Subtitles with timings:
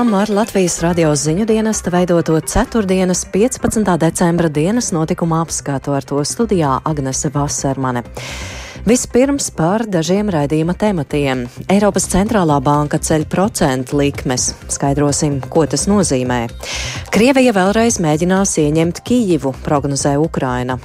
[0.00, 2.86] Turpinām ar Latvijas radio ziņu dienesta veidoto 4.
[3.32, 3.96] 15.
[4.00, 8.00] decembra dienas notikuma apskatu ar to studijā Agnese Vasermane.
[8.88, 11.42] Vispirms par dažiem raidījuma tematiem.
[11.68, 14.54] Eiropas centrālā banka ceļ procentu likmes.
[14.72, 16.46] Skaidrosim, ko tas nozīmē.
[17.12, 20.78] Krievija vēlreiz mēģinās ieņemt Kijivu, prognozē Ukraina.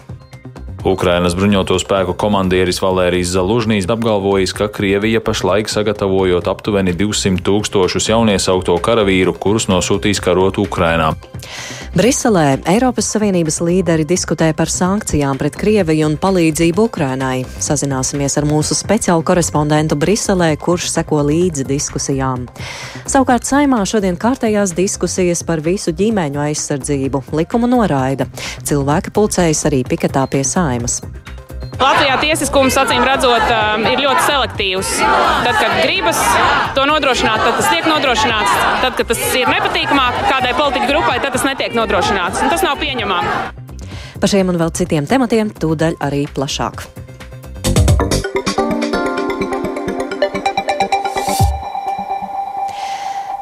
[0.86, 8.78] Ukrainas bruņoto spēku komandieris Valērijas Zalužnīs apgalvojis, ka Krievija pašlaik sagatavojot aptuveni 200 tūkstošus jauniesauto
[8.86, 11.16] karavīru, kurus nosūtīs karot Ukrainā.
[11.96, 17.46] Briselē Eiropas Savienības līderi diskutē par sankcijām pret Krieviju un palīdzību Ukrainai.
[17.64, 22.46] Sazināsimies ar mūsu speciālu korespondentu Briselē, kurš seko līdzi diskusijām.
[23.08, 27.24] Savukārt saimā šodien kārtējās diskusijas par visu ģimeņu aizsardzību.
[27.40, 28.28] Likumu noraida.
[28.68, 30.44] Cilvēki pulcējas arī piketā pie
[30.76, 31.02] saimas.
[31.76, 34.92] Latvijā tiesiskums, acīm redzot, um, ir ļoti selektīvs.
[35.44, 36.22] Tad, kad gribas
[36.78, 38.56] to nodrošināt, tad tas tiek nodrošināts.
[38.86, 42.46] Tad, kad tas ir nepatīkamāk kādai politiķu grupai, tad tas netiek nodrošināts.
[42.46, 43.36] Un tas nav pieņemami.
[44.22, 46.88] Par šiem un vēl citiem tematiem tūdaļ arī plašāk.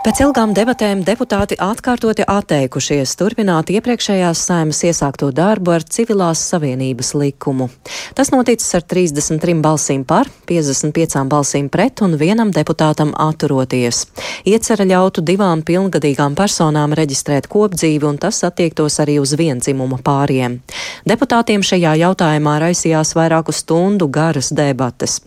[0.04, 7.70] Pēc ilgām debatēm deputāti atkārtoti atteikušies turpināt iepriekšējās saimas iesākto darbu ar civilās savienības likumu.
[8.12, 14.02] Tas noticis ar 33 balsīm par, 55 balsīm pret un vienam deputātam atturoties.
[14.44, 20.59] Iecera ļautu divām pilngadīgām personām reģistrēt kopdzīvi, un tas attiektos arī uz viendzimuma pāriem.
[21.08, 25.22] Deputātiem šajā jautājumā raisījās vairāku stundu garas debates.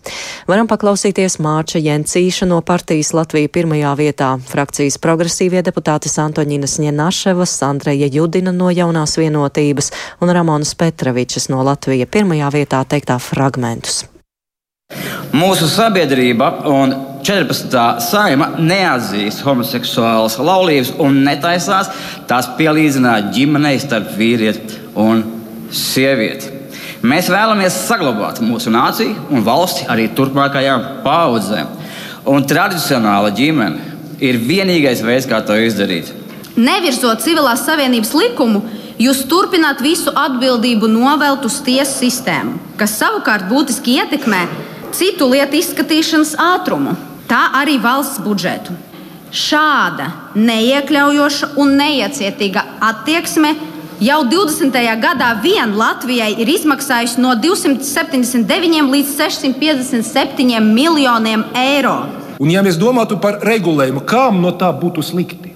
[0.45, 4.31] Varam paklausīties Mārča Jencīša no partijas Latvija pirmajā vietā
[4.67, 12.05] frakcijas progresīvie deputāti Antoņina Sņenaševas, Andreja Judina no jaunās vienotības un Ramonas Petravičas no Latvija
[12.05, 14.03] pirmajā vietā teiktā fragmentus.
[15.31, 16.93] Mūsu sabiedrība un
[17.23, 17.79] 14.
[18.03, 21.87] saima neatzīst homoseksuālas laulības un netaisās
[22.27, 25.23] tās pielīdzināt ģimenei starp vīrieti un
[25.71, 26.55] sievieti.
[27.07, 31.75] Mēs vēlamies saglabāt mūsu nāciju un valsti arī turpmākajām paudzēm.
[32.27, 36.11] Un tradicionāla ģimene ir vienīgais veids, kā to izdarīt.
[36.57, 38.63] Nevirzot civilās savienības likumu,
[38.97, 44.41] jūs turpināt visu atbildību novelt uz tiesu sistēmu, kas savukārt būtiski ietekmē
[44.97, 46.95] citu lietu izskatīšanas ātrumu,
[47.29, 48.73] tā arī valsts budžetu.
[49.27, 50.07] Šāda
[50.39, 53.51] neiekļaujoša un neiecietīga attieksme
[53.99, 54.77] jau 20.
[55.01, 61.99] gadā vien Latvijai ir izmaksājusi no 279 līdz 657 miljoniem eiro.
[62.37, 65.53] Un, ja mēs domātu par regulējumu, kam no tā būtu slikti,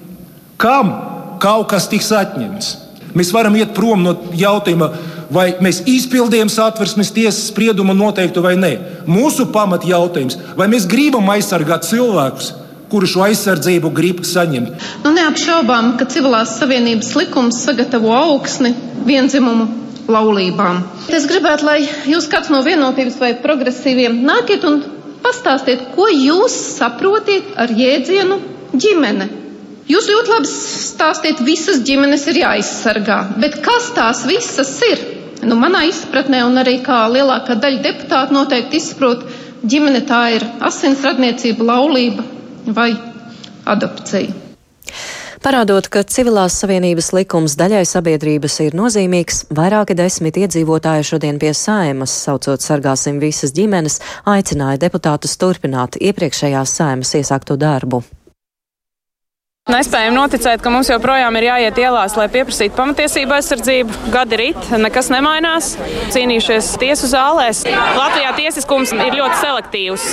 [0.61, 0.93] kam
[1.41, 2.71] kaut kas tiks atņemts,
[3.17, 4.89] mēs varam iet prom no jautājuma,
[5.31, 8.71] vai mēs izpildījām satversmes tiesas spriedumu noteiktu vai nē.
[9.09, 12.51] Mūsu pamat jautājums, vai mēs gribam aizsargāt cilvēkus,
[12.91, 14.73] kuru šo aizsardzību grib saņemt.
[15.05, 18.73] Nu, neapšaubām, ka civilās savienības likums sagatavo augsni
[19.07, 19.69] vienzimumu
[20.11, 20.81] laulībām.
[21.13, 24.81] Es gribētu, lai jūs kāds no vienotības vai progresīviem nākiet un
[25.21, 28.37] Pastāstiet, ko jūs saprotiet ar jēdzienu
[28.73, 29.27] ģimene?
[29.91, 35.01] Jūs ļoti labi stāstiet, visas ģimenes ir jāizsargā, bet kas tās visas ir?
[35.41, 39.25] Nu, manā izpratnē, un arī kā lielākā daļa deputātu noteikti izprot,
[39.73, 42.25] ģimene tā ir asins radniecība, laulība
[42.77, 42.91] vai
[43.75, 44.40] adopcija.
[45.41, 52.13] Parādot, ka civilās savienības likums daļai sabiedrības ir nozīmīgs, vairāki desmit iedzīvotāji šodien pie saimas,
[52.27, 53.97] saucot sargāsim visas ģimenes,
[54.29, 58.03] aicināja deputātus turpināt iepriekšējās saimas iesākto darbu.
[59.69, 63.97] Nespējam noticēt, ka mums joprojām ir jāiet ielās, lai pieprasītu pamatiesību aizsardzību.
[64.09, 65.75] Gadi rit, nekas nemainās.
[66.15, 67.59] Cīnījušies tiesu zālēs.
[67.69, 70.05] Latvijā tiesiskums ir ļoti selektīvs.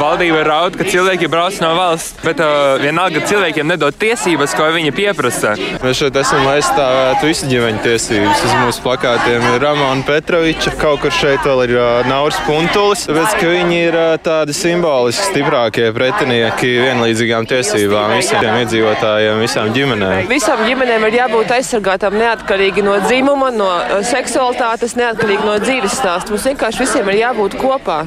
[0.00, 4.94] Valdība raud, ka cilvēki brauc no valsts, bet uh, vienalga cilvēkiem nedod tiesības, ko viņi
[4.96, 5.52] pieprasa.
[5.84, 8.46] Mēs šeit esam aizstāvēt visu ģimeņu tiesības.
[8.48, 13.36] Uz mūsu plakātiem ir Ramona Petroviča, kaut kur šeit vēl ir uh, Nauris Puntulis, tāpēc
[13.44, 20.30] ka viņi ir uh, tādi simboliski stiprākie pretinieki vienlīdzīgām tiesībām visiem iedzīvotājiem iedzīvotājiem, visām ģimenēm.
[20.30, 26.32] Visām ģimenēm ir jābūt aizsargātām neatkarīgi no dzimuma, no eh, seksualitātes, neatkarīgi no dzīves stāsta.
[26.32, 28.04] Mums vienkārši visiem ir jābūt kopā.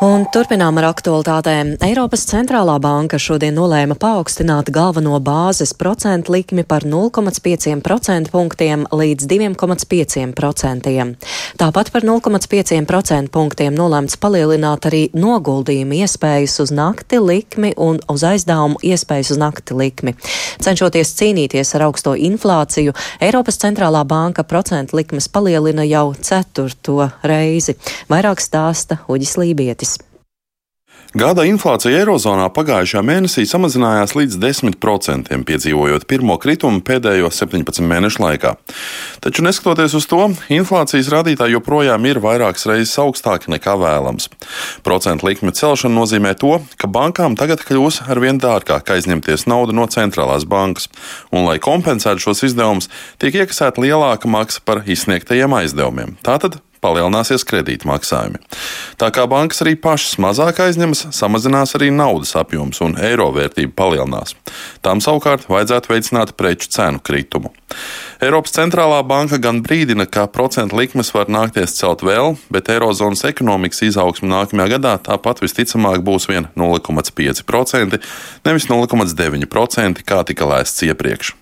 [0.00, 1.74] Un turpinām ar aktualitātēm.
[1.84, 10.94] Eiropas centrālā banka šodien nolēma paaugstināt galveno bāzes procentu likmi par 0,5% punktiem līdz 2,5%.
[11.60, 18.80] Tāpat par 0,5% punktiem nolēmts palielināt arī noguldījumu iespējas uz nakti likmi un uz aizdevumu
[18.80, 20.16] iespējas uz nakti likmi.
[20.64, 27.76] Cenšoties cīnīties ar augsto inflāciju, Eiropas centrālā banka procentu likmes palielina jau ceturto reizi.
[28.08, 29.89] Vairāk stāsta Uģis Lībietis.
[31.10, 38.52] Gada inflācija Eirozonā pagājušajā mēnesī samazinājās līdz 10%, piedzīvojot pirmo kritumu pēdējo 17 mēnešu laikā.
[39.18, 44.30] Taču, neskatoties uz to, inflācijas rādītāji joprojām ir vairākas reizes augstāki nekā vēlams.
[44.86, 50.46] Procentu likmju celšana nozīmē to, ka bankām tagad kļūs arvien dārgāk aizņemties naudu no centrālās
[50.46, 50.86] bankas,
[51.34, 52.86] un, lai kompensētu šos izdevumus,
[53.18, 56.20] tiek iekasēta lielāka maksa par izsniegtajiem aizdevumiem.
[56.22, 58.40] Tātad palielināsies kredīta maksājumi.
[59.00, 64.34] Tā kā bankas arī pašas mazāk aizņemas, samazinās arī naudas apjoms un eiro vērtība palielinās.
[64.84, 67.52] Tām savukārt vajadzētu veicināt preču cenu kritumu.
[68.20, 73.84] Eiropas centrālā banka gan brīdina, ka procentu likmes var nākties celt vēl, bet eirozonas ekonomikas
[73.86, 78.00] izaugsme nākamajā gadā tāpat visticamāk būs vien 0,5%,
[78.48, 81.39] nevis 0,9%, kā tika lēsts iepriekš.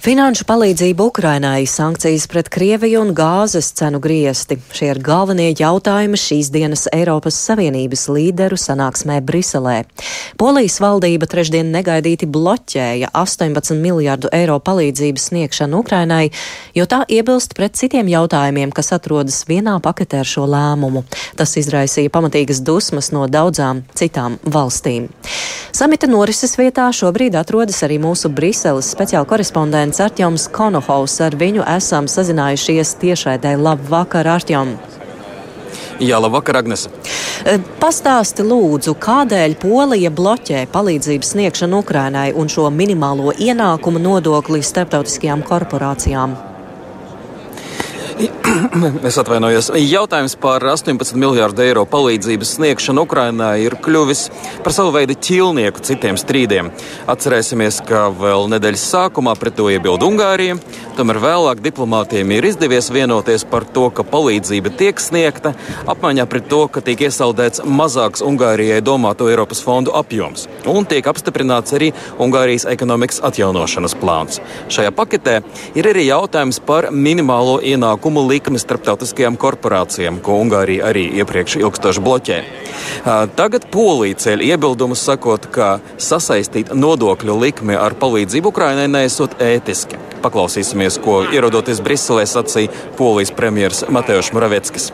[0.00, 4.56] Finanšu palīdzība Ukrainai, sankcijas pret Krieviju un gāzes cenu griesti.
[4.72, 9.82] Šie ir galvenie jautājumi šīs dienas Eiropas Savienības līderu sanāksmē Briselē.
[10.40, 16.30] Polijas valdība trešdien negaidīti bloķēja 18 miljārdu eiro palīdzības sniegšanu Ukrainai,
[16.72, 21.04] jo tā iebilst pret citiem jautājumiem, kas atrodas vienā paketē ar šo lēmumu.
[21.36, 25.12] Tas izraisīja pamatīgas dusmas no daudzām citām valstīm.
[25.76, 31.20] Samita norises vietā šobrīd atrodas arī mūsu Briseles speciāla korespondents prezidents Artjoms Konohovs.
[31.20, 33.56] Ar viņu esam sazinājušies tiešraidē.
[33.58, 34.76] Labvakar, Artjom!
[36.00, 36.88] Jā, labvakar, Agnese.
[37.44, 45.42] E, pastāsti lūdzu, kādēļ Polija bloķē palīdzības sniegšanu Ukrainai un šo minimālo ienākumu nodokli starptautiskajām
[45.44, 46.49] korporācijām?
[49.08, 49.70] Es atvainojos.
[49.78, 54.26] Jautājums par 18 miljārdu eiro palīdzības sniegšanu Ukrainai ir kļuvis
[54.64, 56.70] par savu veidu ķilnieku citiem strīdiem.
[57.10, 60.58] Atcerēsimies, ka vēl nedēļas sākumā pret to iebilda Ungārija,
[60.98, 65.54] tomēr vēlāk diplomātiem ir izdevies vienoties par to, ka palīdzība tiek sniegta
[65.90, 71.74] apmaiņā pret to, ka tiek iesaldēts mazāks Ungārijai domāto Eiropas fondu apjoms un tiek apstiprināts
[71.78, 74.42] arī Ungārijas ekonomikas atjaunošanas plāns.
[74.72, 75.40] Šajā paketē
[75.78, 82.00] ir arī jautājums par minimālo ienākumu ienākumu likmi starptautiskajām korporācijām, ko Ungārija arī iepriekš ilgstoši
[82.00, 82.38] bloķē.
[83.36, 89.98] Tagad Polija ceļ iebildumus, sakot, ka sasaistīt nodokļu likmi ar palīdzību Ukrainai nesot ētiski.
[90.24, 94.92] Paklausīsimies, ko ierodoties Briselē sacīja Polijas premjeras Mateusz Moraveckis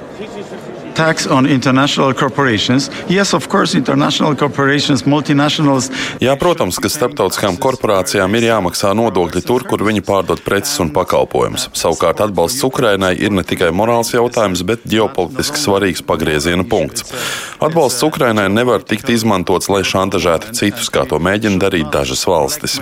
[0.97, 2.91] tax on international corporations.
[3.09, 5.91] Yes, of course, international corporations, multinationals.
[6.25, 11.69] Jā, protams, ka starptautiskām korporācijām ir jāmaksā nodokļi tur, kur viņi pārdod preces un pakalpojumus.
[11.77, 17.05] Savukārt atbalsts Ukrainai ir ne tikai morāls jautājums, bet ģeopolitiski svarīgs pagrieziena punkts.
[17.61, 22.81] Atbalsts Ukrainai nevar tikt izmantots, lai šantažētu citus, kā to mēģina darīt dažas valstis.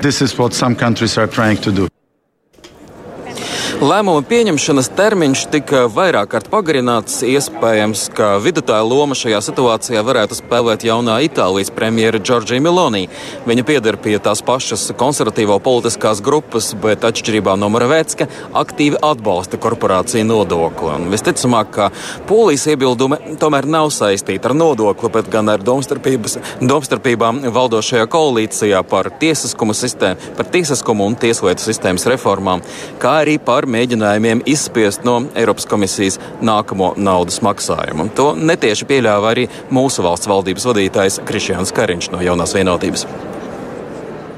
[3.83, 7.17] Lēmuma pieņemšanas termiņš tika vairāk kārt pagarināts.
[7.27, 13.09] Iespējams, ka vidutāja loma šajā situācijā varētu spēlēt jaunā Itālijas premjera Džordžija Meloni.
[13.49, 18.29] Viņa pieder pie tās pašas konservatīvo politiskās grupas, bet atšķirībā no Moravēcka
[18.63, 20.93] aktīvi atbalsta korporāciju nodokli.
[20.95, 21.91] Un visticamāk, ka
[22.31, 29.75] polijas iebildumi tomēr nav saistīti ar nodokli, bet gan ar domstarpībām valdošajā koalīcijā par tiesiskumu
[29.75, 32.63] sistēmu, par tiesiskumu un tieslietu sistēmas reformām,
[33.03, 38.11] kā arī par par mēģinājumiem izspiest no Eiropas komisijas nākamo naudas maksājumu.
[38.19, 43.07] To netieši pieļāva arī mūsu valsts valdības vadītājs Krišjāns Kariņš no jaunās vienotības.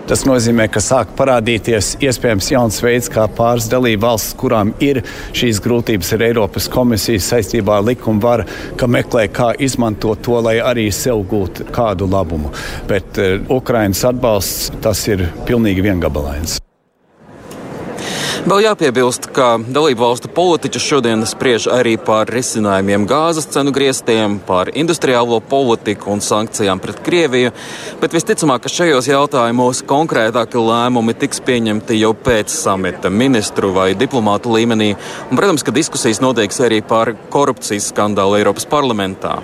[0.07, 5.01] Tas nozīmē, ka sāk parādīties iespējams jauns veids, kā pāris dalību valsts, kurām ir
[5.35, 8.47] šīs grūtības ar Eiropas komisiju saistībā ar likumu varu,
[8.79, 12.55] ka meklē, kā izmantot to, lai arī sev gūtu kādu labumu.
[12.87, 16.61] Bet uh, Ukrainas atbalsts tas ir pilnīgi viengabalains.
[18.47, 24.69] Vēl jāpiebilst, ka dalību valstu politiķi šodien spriež arī par risinājumiem gāzes cenu griestiem, par
[24.71, 27.51] industriālo politiku un sankcijām pret Krieviju,
[27.99, 34.55] bet visticamāk, ka šajos jautājumos konkrētāki lēmumi tiks pieņemti jau pēc samita ministru vai diplomātu
[34.55, 34.93] līmenī.
[35.27, 39.41] Un, protams, ka diskusijas noteiks arī par korupcijas skandālu Eiropas parlamentā.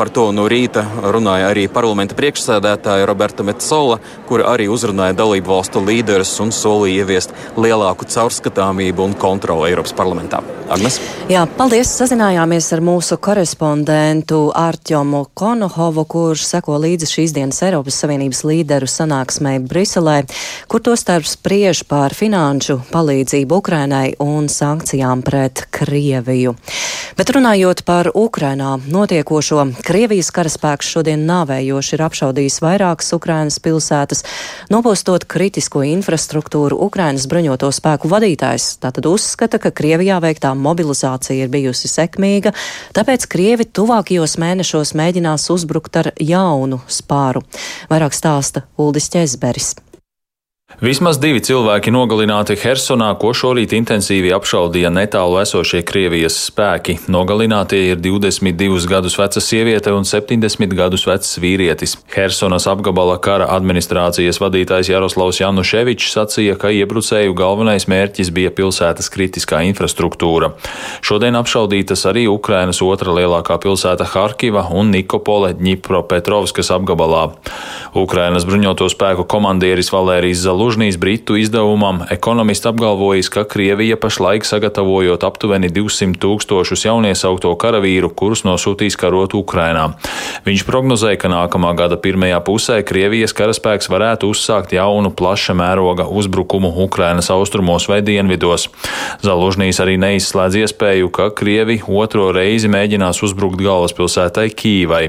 [0.00, 5.84] Par to no rīta runāja arī parlamenta priekšsēdētāja Roberta Metzola, kura arī uzrunāja dalību valstu
[5.84, 10.40] līderus un solīja ieviest lielāku caurskatāmību caurskatāmību un kontroli Eiropas parlamentā.
[10.68, 10.98] Agnes?
[11.30, 11.88] Jā, paldies!
[11.98, 19.58] Sazinājāmies ar mūsu korespondentu Ārķomu Konohovu, kurš seko līdzi šīs dienas Eiropas Savienības līderu sanāksmē
[19.64, 20.26] Briselē.
[20.68, 26.54] kur to starp spriež par finanšu palīdzību Ukrainai un sankcijām pret Krieviju.
[27.16, 34.22] Bet runājot par Ukrainā notiekošo, Krievijas karaspēks šodien nāvējoši ir apšaudījis vairākas Ukrainas pilsētas,
[34.70, 36.76] nopostot kritisko infrastruktūru.
[36.76, 42.52] Ukrainas bruņoto spēku vadītājs tātad uzskata, ka Krievijā veiktā mobilizācija ir bijusi sekmīga,
[42.92, 47.42] tāpēc Krievi tuvākajos mēnešos mēģinās uzbrukt ar jaunu spāru.
[47.88, 49.87] Vairāk stāsta Uldis Ķezberis.
[50.78, 57.00] Vismaz divi cilvēki nogalināti Hersonā, ko šorīt intensīvi apšaudīja netālu esošie Krievijas spēki.
[57.10, 61.96] Nogalinātie ir 22 gadus veca sieviete un 70 gadus vecs vīrietis.
[62.12, 69.64] Hersonas apgabala kara administrācijas vadītājs Jaroslavs Januševičs sacīja, ka iebrucēju galvenais mērķis bija pilsētas kritiskā
[69.72, 70.52] infrastruktūra.
[71.02, 77.26] Šodien apšaudītas arī Ukrainas otra lielākā pilsēta Harkiva un Nikopole Ņipropetrovskas apgabalā.
[77.98, 85.22] Ukrainas bruņoto spēku komandieris Valērijas Zalūs Lužnijas Britu izdevumam ekonomisti apgalvojis, ka Krievija pašlaik sagatavojot
[85.24, 89.92] aptuveni 200 tūkstošus jauniesauto karavīru, kurus nosūtīs karot Ukrainā.
[90.46, 96.70] Viņš prognozēja, ka nākamā gada pirmajā pusē Krievijas karaspēks varētu uzsākt jaunu plaša mēroga uzbrukumu
[96.84, 98.68] Ukrainas austrumos vai dienvidos.
[99.24, 105.04] Zalužnīs arī neizslēdz iespēju, ka Krievi otro reizi mēģinās uzbrukt galvaspilsētai Kīvai.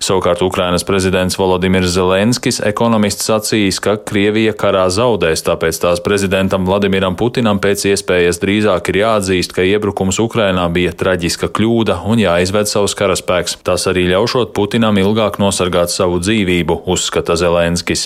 [0.00, 7.16] Savukārt Ukrainas prezidents Volodimirs Zelenskis ekonomists sacījis, ka Krievija karā zaudēs, tāpēc tās prezidentam Vladimiram
[7.18, 12.96] Putinam pēc iespējas drīzāk ir jāatzīst, ka iebrukums Ukrainā bija traģiska kļūda un jāizved savus
[12.98, 13.58] karaspēks.
[13.66, 18.02] Tas arī ļaušot Putinam ilgāk nosargāt savu dzīvību, uzskata Zelenskis.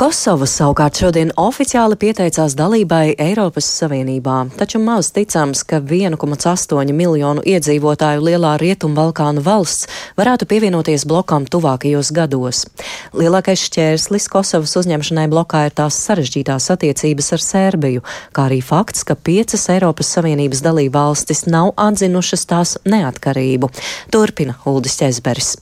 [0.00, 8.24] Kosova savukārt šodien oficiāli pieteicās dalībai Eiropas Savienībā, taču maz ticams, ka 1,8 miljonu iedzīvotāju
[8.24, 12.64] lielā Rietumbalkānu valsts varētu pievienoties blokam tuvākajos gados.
[13.12, 19.20] Lielākais šķērslis Kosovas uzņemšanai blokā ir tās sarežģītās attiecības ar Sērbiju, kā arī fakts, ka
[19.20, 23.68] piecas Eiropas Savienības dalība valstis nav atzinušas tās neatkarību.
[24.08, 25.58] Turpina Uldis Ķezberis.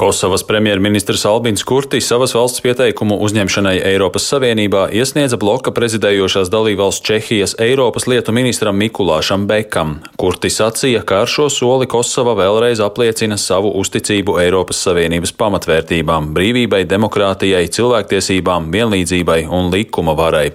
[0.00, 7.52] Kosovas premjerministrs Albins Kurtis savas valsts pieteikumu uzņemšanai Eiropas Savienībā iesniedza bloka prezidējošās dalībvalsts Čehijas
[7.60, 9.98] Eiropas lietu ministram Mikulāšam Bekam.
[10.16, 16.86] Kurtis sacīja, ka ar šo soli Kosova vēlreiz apliecina savu uzticību Eiropas Savienības pamatvērtībām- brīvībai,
[16.88, 20.52] demokrātijai, cilvēktiesībām, vienlīdzībai un likuma varai.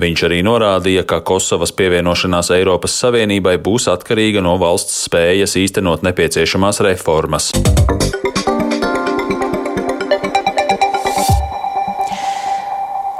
[0.00, 6.80] Viņš arī norādīja, ka Kosovas pievienošanās Eiropas Savienībai būs atkarīga no valsts spējas īstenot nepieciešamās
[6.80, 7.52] reformas.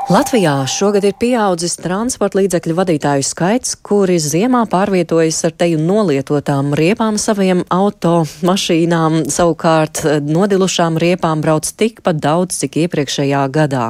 [0.07, 7.19] Latvijā šogad ir pieaudzis transporta līdzekļu vadītāju skaits, kuri ziemā pārvietojas ar teju nolietotām riepām
[7.19, 13.89] saviem automašīnām, savukārt eh, nodilušām riepām brauc tikpat daudz, cik iepriekšējā gadā.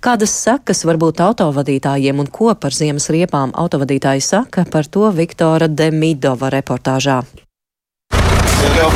[0.00, 5.68] Kādas sekas var būt autovadītājiem un ko par ziemas riepām autovadītāji saka, par to Viktora
[5.68, 7.20] Demidova reportāžā.
[8.80, 8.88] Я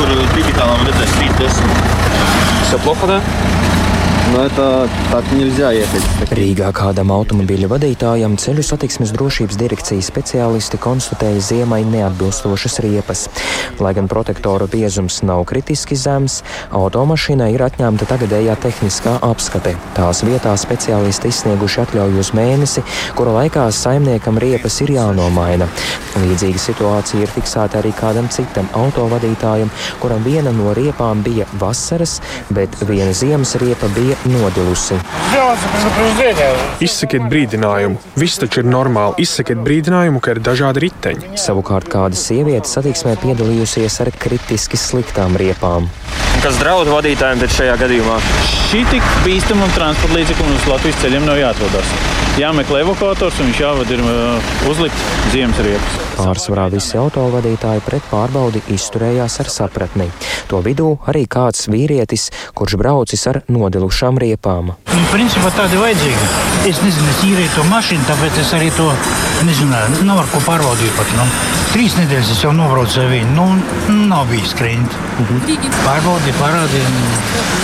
[4.24, 4.30] говорю, digitālā redzēs 310.
[4.30, 4.30] Все плохо, да?
[4.32, 6.02] Но это так нельзя ехать.
[6.30, 13.24] Rīgā kādam automobīļa vadītājam ceļu satiksmes drošības direkcijas speciālisti konstatēja ziemai neatbilstošas riepas.
[13.82, 19.74] Lai gan protektora biezums nav kritiski zems, automašīnai ir atņemta tagadējā tehniskā apskate.
[19.98, 22.86] Tās vietā speciālisti izsnieguši atļauju uz mēnesi,
[23.18, 25.66] kura laikā saimniekam riepas ir jānomaina.
[26.20, 32.20] Līdzīga situācija ir fiksēta arī kādam citam autovadītājam, kuram viena no riepām bija vasaras,
[32.54, 34.97] bet viena ziemas riepa bija bija nodilusi.
[36.83, 37.99] Izsakiet brīdinājumu.
[38.19, 39.21] Viss taču ir normāli.
[39.25, 41.35] Izsakiet brīdinājumu, ka ir dažādi riteņi.
[41.39, 45.89] Savukārt kāda sieviete satiksmē piedalījusies ar kritiski sliktām riepām.
[46.43, 48.19] Kas draud vadītājiem šajā gadījumā?
[48.69, 52.14] Šī tik bīstama transporta līdzekļa uz Latvijas ceļiem nav jāatrodas.
[52.35, 55.93] Jāmeklē evakuators un viņš jāvada ir uh, uzlikt ziemas riepas.
[56.17, 60.09] Pārsvarā visi autovadītāji pret pārbaudi izturējās ar sapratni.
[60.51, 64.73] To vidū arī kāds vīrietis, kurš braucis ar nodilušām riepām.
[64.75, 66.27] Nu, principā tāda ir vajadzīga.
[66.67, 68.89] Es nezinu, es īrēju to mašīnu, tāpēc es arī to
[69.47, 70.03] nezināju.
[70.09, 71.15] Nav ar ko pārbaudīt pat.
[71.15, 71.29] Nu.
[71.71, 73.31] Trīs nedēļas es jau nobraucu ar viņu.
[73.39, 73.47] Nu,
[74.11, 74.99] nav bijis krīt.
[75.23, 75.71] Mhm.
[75.87, 77.55] Pārbaudīju, parādīju.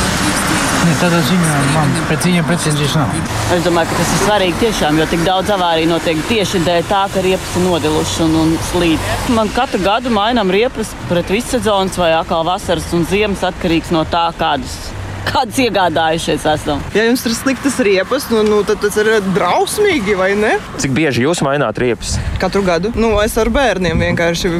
[0.81, 3.11] Ne, tādā ziņā man pret viņiem pretenzijas nav.
[3.53, 7.03] Es domāju, ka tas ir svarīgi tiešām, jo tik daudz avāriju notiek tieši dēļ tā,
[7.13, 9.11] ka riepas ir nodilušas un, un slīd.
[9.37, 14.01] Man katru gadu mainām riepas pret visu sezonu vai atkal vasaras un ziemas atkarīgs no
[14.09, 14.79] tā, kādas
[15.27, 16.81] kādas iegādājušies esam.
[16.97, 20.55] Ja jums ir sliktas riepas, nu, nu, tad tas ir drausmīgi, vai ne?
[20.81, 22.17] Cik bieži jūs maināt riepas?
[22.41, 22.93] Katru gadu.
[22.97, 24.55] Nu, es ar bērniem vienkārši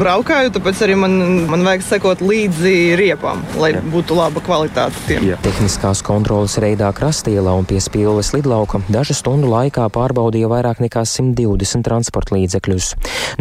[0.00, 1.14] braukāju, tāpēc arī man,
[1.50, 3.82] man vajag sekot līdzi riepām, lai Jā.
[3.92, 5.24] būtu laba kvalitāte tiem.
[5.30, 5.38] Jā.
[5.44, 11.86] Tehniskās kontrolas reidā Krastielā un pie Spīles lidlauka dažu stundu laikā pārbaudīja vairāk nekā 120
[11.86, 12.90] transporta līdzekļus.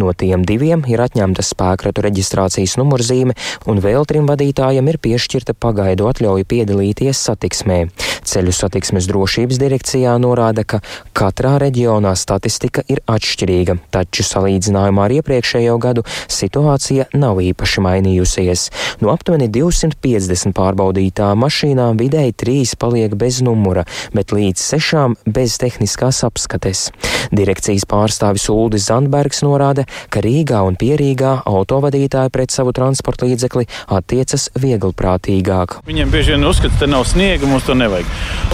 [0.02, 3.36] No tiem diviem ir atņemta spēkratu reģistrācijas numurzīme,
[3.70, 7.80] un vēl trim vadītājiem ir piešķirta pagaidu atļauja piedalīties satiksmē.
[8.26, 10.82] Ceļu satiksmes drošības direkcijā norāda, ka
[11.18, 18.68] katrā reģionā statistika ir atšķirīga, taču salīdzinājumā ar iepriekšējo gadu situācija nav īpaši mainījusies.
[19.02, 26.24] No aptuveni 250 pārbaudītām mašīnām vidēji trīs paliek bez numura, bet līdz sešām bez tehniskās
[26.28, 26.90] apskates.
[27.36, 34.50] Direkcijas pārstāvis Uldis Zandbergs norāda, ka Rīgā un Pierīgā autovadītāji pret savu transporta līdzekli attiecas
[34.62, 35.80] vieglprātīgāk.
[35.88, 38.10] Viņiem bieži vien uzskata, ka nav sniega, mums to nevajag.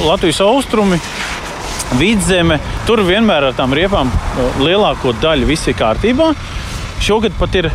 [0.05, 1.01] Latvijas austrumi.
[2.00, 2.55] Vidzeme,
[2.88, 4.11] tur vienmēr ar tām riepām
[4.63, 6.29] lielāko daļu viss ir kārtībā.
[7.01, 7.65] Šogad pat ir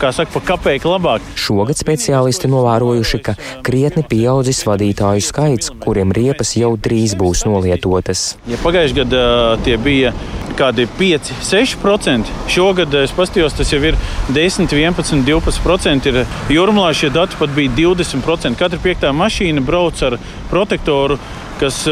[0.00, 1.22] kā saka, pa kapeiku labāk.
[1.38, 3.36] Šogad speciālisti novērojuši, ka
[3.66, 8.32] krietni pieaudzis vadītāju skaits, kuriem riepas jau drīz būs nolietotas.
[8.50, 9.22] Ja pagājušajā gadā
[9.62, 10.10] tie bija
[10.58, 13.98] kādi 5, 6%, šogad es paskatījos, tas jau ir
[14.34, 16.10] 10, 11, 12%.
[16.10, 16.22] Ir
[16.58, 18.58] jūrmā šie dati pat bija 20%.
[18.58, 20.18] Katra piektā mašīna brauc ar
[20.50, 21.22] protektoru,
[21.62, 21.84] kas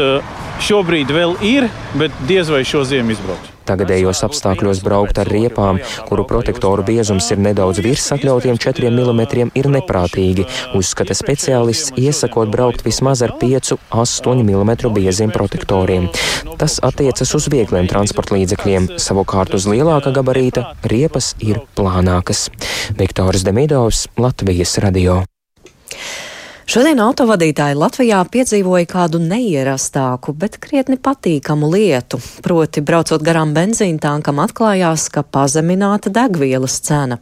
[0.67, 3.56] šobrīd vēl ir, bet diez vai šo ziemu izbrauks.
[3.67, 9.69] Tagadējos apstākļos braukt ar riepām, kuru protektoru biezums ir nedaudz virs atļautiem 4 mm, ir
[9.73, 10.47] neprātīgi,
[10.77, 16.09] uzskata speciālists, iesakot braukt vismaz ar 5-8 mm bieziem protektoriem.
[16.57, 22.47] Tas attiecas uz viegliem transporta līdzekļiem, savukārt uz lielāka gabarīta riepas ir plānākas.
[22.97, 25.23] Viktors Demidovs, Latvijas radio.
[26.67, 32.17] Šodien autovadītāji Latvijā piedzīvoja kādu neierastāku, bet krietni patīkamu lietu.
[32.43, 37.21] Proti, braucot garām benzīna tankam, atklājās, ka pazemināta degvielas cena.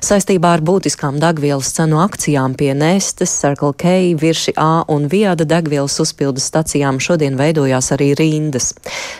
[0.00, 5.98] Saistībā ar būtiskām degvielas cenu akcijām pie Nestes, Circle K, Virši A un Viada degvielas
[6.00, 8.70] uzpildes stacijām šodien veidojās arī rindas.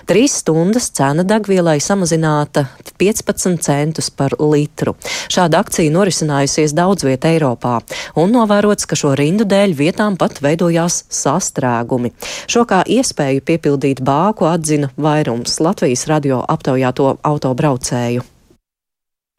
[0.09, 2.65] Trīs stundas cena degvielai samazināta
[2.97, 4.97] 15 centus par litru.
[5.29, 7.77] Šāda akcija norisinājusies daudz vietā Eiropā,
[8.17, 12.13] un novērots, ka šo rindu dēļ dēļ vietām pat veidojās sastrēgumi.
[12.47, 18.23] Šo kā iespēju piepildīt bāku atzina vairums Latvijas radio aptaujāto autobraucēju.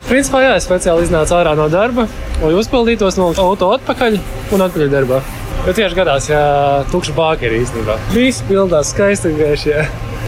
[0.08, 2.06] Principā jā, es speciāli iznācu ārā no darba,
[2.44, 4.20] lai uzpildītos no auto atpakaļ
[4.54, 5.22] un atpakaļ darbā.
[5.66, 6.42] Jo tieši gadās, ja
[6.92, 7.98] tukša bāka ir īstenībā.
[8.14, 9.80] Viss pildās skaisti gaiši.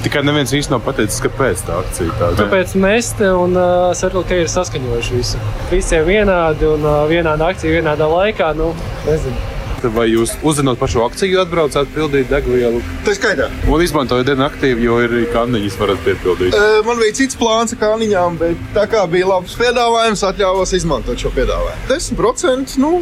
[0.03, 2.39] Tikai neviens īsti nav pateicis, kāpēc tā akcija tāda.
[2.39, 5.45] Tāpēc mēs te un uh, Circle ir saskaņojuši visu.
[5.69, 8.51] Visiem vienādi un uh, vienāda akcija vienādā laikā.
[8.57, 8.71] Nu,
[9.05, 9.58] nezinu.
[9.87, 12.81] Vai jūs uzzinot par šo akciju, atbraucāt pildīt degvielu?
[13.05, 13.47] Tā skaitā.
[13.69, 16.57] Un izmantojot dienu aktīvi, jo ir kanniņas, varat piepildīt.
[16.57, 21.21] Uh, man bija cits plāns ar kanniņām, bet tā kā bija labs piedāvājums, atļāvos izmantot
[21.21, 21.87] šo piedāvājumu.
[21.89, 22.93] 10% nu,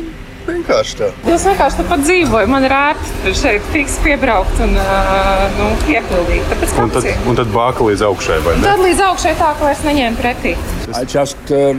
[0.47, 1.11] vienkārši tā.
[1.33, 2.51] Es vienkārši tāpat dzīvoju.
[2.51, 6.45] Man ir ērti šeit fiks piebraukt un uh, nu, piepildīt.
[6.53, 8.67] Tāpēc un tad, un tad bāka līdz augšai, vai ne?
[8.69, 10.55] Tad līdz augšai tā, ka vairs neņem pretī.
[10.87, 11.75] Just, uh,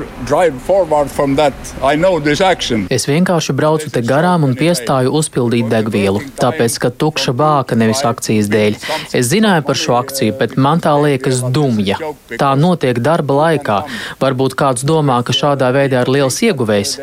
[2.92, 8.50] es vienkārši braucu te garām un piestāju uzpildīt degvielu, tāpēc, ka tukša bāka nevis akcijas
[8.52, 8.76] dēļ.
[9.16, 11.96] Es zināju par šo akciju, bet man tā liekas dumja.
[12.36, 13.78] Tā notiek darba laikā.
[14.20, 16.98] Varbūt kāds domā, ka šādā veidā ir liels ieguvējs.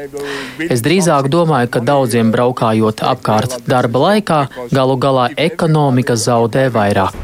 [0.70, 4.40] Es drīzāk domāju, ka daudziem braukājot apkārt darba laikā,
[4.70, 7.18] galu galā ekonomika zaudē vairāk.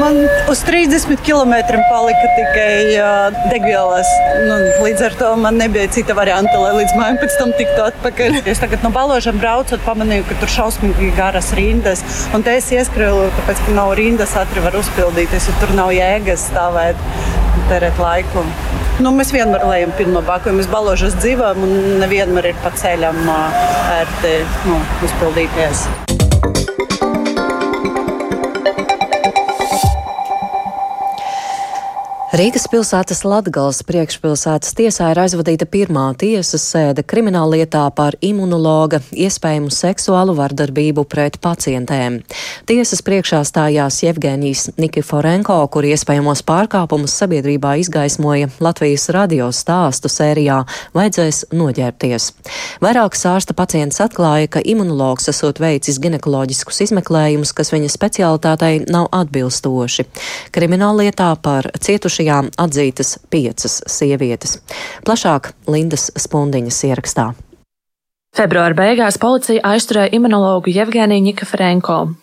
[0.00, 0.16] Man
[0.48, 1.52] uz 30 km
[1.90, 4.08] palika tikai uh, degvielas.
[4.46, 8.38] Nu, līdz ar to man nebija cita varianta, lai līdz mājām pēc tam tiktu atpakaļ.
[8.48, 12.04] Es tagad no balāžiem braucot, pamanīju, ka tur šausmīgi garas rindas.
[12.32, 16.48] Un te es ieskrēju, tāpēc, ka nav rindas, ātri var uzpildīties, jo tur nav jēgas
[16.48, 17.04] stāvēt,
[17.68, 18.46] terēt laiku.
[19.02, 23.24] Nu, mēs vienmēr lejam pirmo baku, jo mēs balāžas dzīvojam un nevienmēr ir pa ceļam
[23.32, 24.34] ērti
[24.68, 25.86] nu, uzpildīties.
[32.32, 40.32] Rīgas pilsētas Latgales priekšpilsētas tiesā ir aizvadīta pirmā tiesas sēde krimināllietā par imunologa iespējamu seksuālu
[40.38, 42.22] vardarbību pret pacientēm.
[42.64, 50.62] Tiesas priekšā stājās Jevgenijs Nikiforenko, kur iespējamos pārkāpumus sabiedrībā izgaismoja Latvijas radio stāstu sērijā
[50.96, 52.30] Vajadzēs noģērbties.
[52.80, 60.08] Vairākas ārsta pacients atklāja, ka imunologs esot veicis ginekoloģiskus izmeklējumus, kas viņa specialitātei nav atbilstoši.
[60.56, 64.60] Krimināllietā par cietuši cietušajām atzītas piecas sievietes.
[65.04, 67.32] Plašāk Lindas Spundiņas ierakstā.
[68.36, 72.14] Februāra beigās policija aizturēja imunologu Jevgeniju Nikaferenko.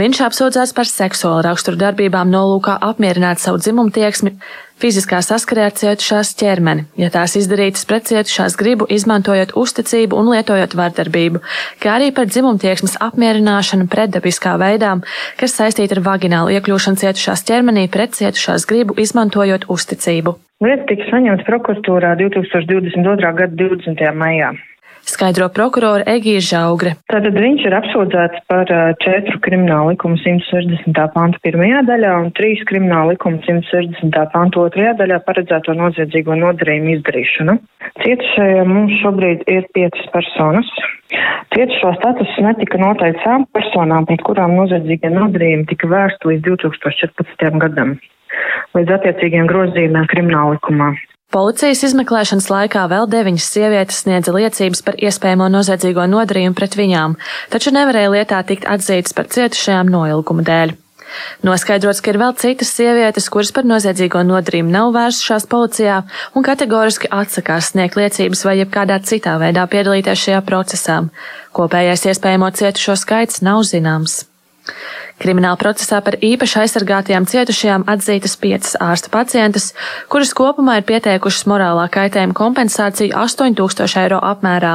[0.00, 4.34] Viņš apsūdzēts par seksuālu raksturu darbībām nolūkā apmierināt savu dzimumu tieksmi,
[4.82, 10.74] fiziskā saskarē ar cietušās ķermeni, ja tās izdarītas pret cietušās gribu, izmantojot uzticību un lietojot
[10.78, 11.42] vardarbību,
[11.82, 14.96] kā arī par dzimumu tieksmes apmierināšanu pretdabiskā veidā,
[15.40, 20.36] kas saistīta ar vaginālu iekļūšanu cietušās ķermenī pret cietušās gribu, izmantojot uzticību.
[20.64, 23.34] Lieta tika saņemta prokuratūrā 2022.
[23.40, 24.06] gada 20.
[24.18, 24.54] maijā
[25.10, 26.94] skaidro prokurora Egīra Žaugre.
[27.12, 28.70] Tātad viņš ir apsūdzēts par
[29.04, 31.00] četru kriminālu likumu 160.
[31.14, 34.18] pantu pirmajā daļā un trīs kriminālu likumu 160.
[34.34, 37.56] pantu otrajā daļā paredzēto noziedzīgo nodarījumu izdarīšanu.
[38.02, 40.70] Cietušajiem mums šobrīd ir piecas personas.
[41.54, 47.58] Cietušo status netika noteikts tām personām, pret kurām noziedzīgie nodarījumi tika vērsti līdz 2014.
[47.62, 47.96] gadam,
[48.74, 50.94] līdz attiecīgiem grozījumiem krimināla likumā.
[51.34, 57.16] Policijas izmeklēšanas laikā vēl deviņas sievietes sniedza liecības par iespējamo noziedzīgo nodarījumu pret viņām,
[57.50, 60.74] taču nevarēja lietā tikt atzītas par cietušajām noilguma dēļ.
[61.46, 65.96] Noskaidrots, ka ir vēl citas sievietes, kuras par noziedzīgo nodarījumu nav vērsušās policijā
[66.38, 71.00] un kategoriski atsakās sniegt liecības vai jebkādā citā veidā piedalīties šajā procesā.
[71.54, 74.22] Kopējais iespējamo cietušo skaits nav zināms.
[75.20, 79.70] Krimināla procesā par īpaši aizsargātajām cietušajām atzītas piecas ārsta pacientes,
[80.10, 84.74] kuras kopumā ir pieteikušas morālā kaitējuma kompensāciju 8000 eiro apmērā.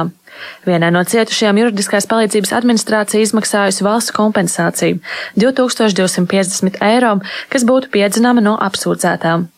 [0.64, 5.00] Vienai no cietušajām juridiskās palīdzības administrācija izmaksājusi valsts kompensāciju
[5.42, 7.16] 2250 eiro,
[7.52, 9.48] kas būtu piedzināma no apsūdzētām.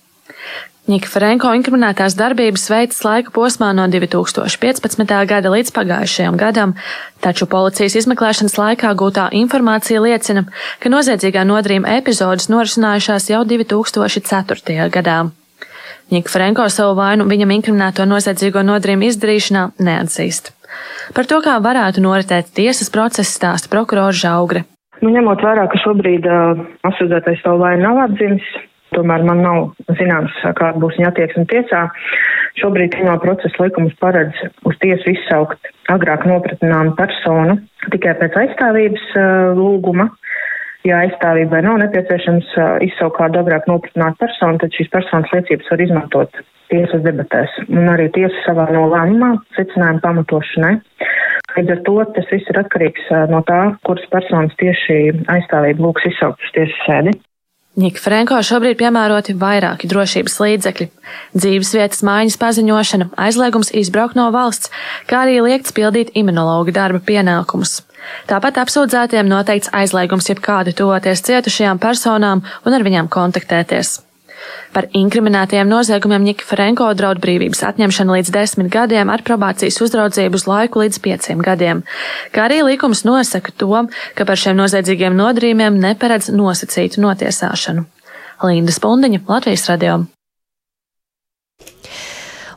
[0.90, 5.12] Nikiforenko inkriminētās darbības veikts laika posmā no 2015.
[5.30, 6.72] gada līdz pagājušajam gadam,
[7.22, 10.42] taču policijas izmeklēšanas laikā gūtā informācija liecina,
[10.82, 14.88] ka noziedzīgā nodarījuma epizodes norisinājušās jau 2004.
[14.96, 15.20] gadā.
[16.10, 20.50] Nikiforenko savu vainu viņam inkriminēto noziedzīgo nodarījumu izdarīšanā neatzīst.
[21.14, 24.66] Par to, kā varētu noritēt tiesas process, stāsta prokurors Žaugre.
[24.98, 28.50] Nu, ņemot vērā, ka šobrīd uh, apsūdzētais savu vainu nav atzīmis,
[28.92, 31.86] Tomēr man nav zināms, kāda būs viņa attieksme tiesā.
[32.60, 34.36] Šobrīd krimināla procesa likums paredz
[34.68, 37.56] uz tiesu izsaukt agrāk nopratināmu personu
[37.92, 39.06] tikai pēc aizstāvības
[39.58, 40.10] lūguma.
[40.86, 42.48] Ja aizstāvībai nav nepieciešams
[42.88, 46.40] izsaukt kādu agrāk nopratinātu personu, tad šīs personas liecības var izmantot
[46.72, 47.54] tiesas debatēs.
[47.70, 50.74] Un arī tiesa savā nolēmumā secinājumu pamatošanai.
[51.56, 54.98] Līdz ar to tas viss ir atkarīgs no tā, kuras personas tieši
[55.36, 57.14] aizstāvību lūgs izsaukt uz tiesas sēdi.
[57.72, 60.86] Nika Franko šobrīd piemēroti vairāki drošības līdzekļi-
[61.40, 64.68] dzīvesvietas mājas paziņošana, aizliegums izbraukt no valsts,
[65.08, 67.80] kā arī liekts pildīt imunologa darba pienākumus.
[68.28, 74.02] Tāpat apsūdzētiem noteikts aizliegums jebkādi tuvoties cietušajām personām un ar viņām kontaktēties.
[74.72, 80.46] Par inkriminētajiem noziegumiem Ņika Frenko draud brīvības atņemšana līdz desmit gadiem ar probācijas uzraudzību uz
[80.48, 81.82] laiku līdz pieciem gadiem.
[82.32, 83.84] Kā arī likums nosaka to,
[84.16, 87.86] ka par šiem noziedzīgiem nodarījumiem neparedz nosacītu notiesāšanu.
[88.42, 90.02] Linda Spundiņa, Latvijas radio.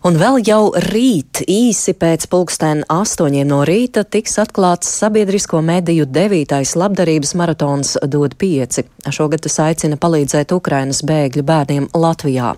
[0.05, 6.75] Un vēl jau rīt, īsi pēc pulksten astoņiem no rīta, tiks atklāts sabiedrisko mediju devītais
[6.77, 8.83] labdarības maratons dod pieci.
[9.09, 12.51] Šogad tas aicina palīdzēt Ukrainas bēgļu bērniem Latvijā.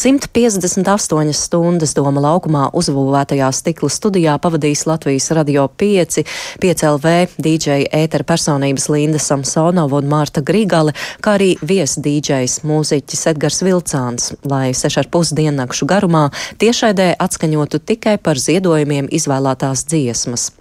[0.00, 6.24] 158 stundas Doma laukumā uzbūvētajā stikla studijā pavadīs Latvijas radio 5,
[6.64, 13.60] 5LV, DJ ētera personības Linda Samsonova un Mārta Grigale, kā arī vies DJs mūziķis Edgars
[13.60, 20.52] Vilcāns, lai 6,5 diennakšu garumā tieši tiešraidē atskaņotu tikai par ziedojumiem izvēlētās dziesmas.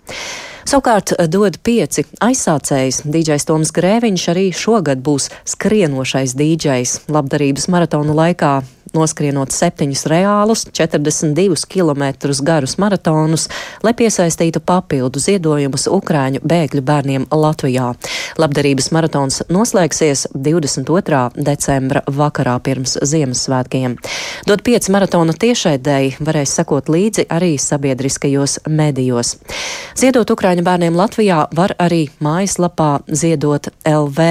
[0.68, 3.06] Savukārt dod pieci aizsācējs.
[3.08, 8.58] Dīdžais Toms Grēviņš arī šogad būs skrienošais dīdžais labdarības maratona laikā
[8.96, 12.04] noskrienot septiņus reālus, 42 km
[12.46, 13.48] garus maratonus,
[13.84, 17.94] lai piesaistītu papildu ziedojumus Ukrāņu bēgļu bērniem Latvijā.
[18.40, 21.24] Labdarības maratons noslēgsies 22.
[21.36, 23.98] decembra vakarā pirms Ziemassvētkiem.
[24.48, 29.36] Dot pieci maratona tiešraidēji varēs sekot līdzi arī sabiedriskajos medijos.
[29.98, 34.28] Ziedot Ukrāņu bērniem Latvijā var arī mājaslapā ziedot LV,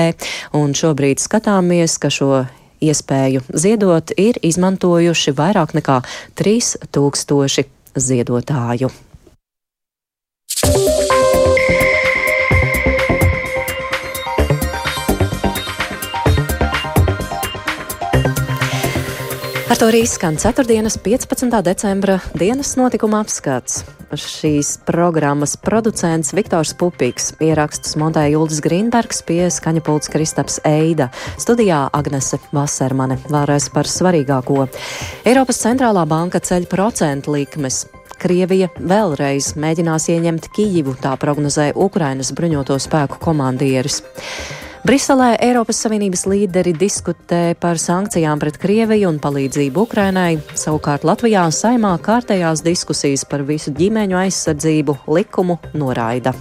[0.56, 2.44] un šobrīd skatāmies, ka šo
[2.82, 6.00] iespēju ziedot ir izmantojuši vairāk nekā
[6.38, 8.92] 3000 ziedotāju.
[19.76, 20.64] Ar to arī skan 4.
[21.04, 21.50] 15.
[21.60, 23.82] decembra dienas notikuma apskats.
[24.08, 32.40] Šīs programmas producents Viktors Pupīks, ierakstus montēja Juldis Grīnbergs pie skaņapults Kristaps Eida, studijā Agnese
[32.56, 33.20] Vasermane.
[33.28, 34.64] Vēlreiz par svarīgāko.
[35.28, 37.82] Eiropas centrālā banka ceļ procentu likmes.
[38.16, 44.00] Krievija vēlreiz mēģinās ieņemt Kijivu, tā prognozē Ukrainas bruņoto spēku komandieris.
[44.86, 50.36] Briselē Eiropas Savienības līderi diskutē par sankcijām pret Krieviju un palīdzību Ukrainai.
[50.54, 56.36] Savukārt Latvijā saimā kārtējās diskusijas par visu ģimeņu aizsardzību likumu noraida.